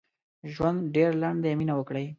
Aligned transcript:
ژوند 0.53 0.79
ډېر 0.95 1.11
لنډ 1.21 1.39
دي 1.43 1.51
مينه 1.59 1.73
وکړئ 1.77 2.05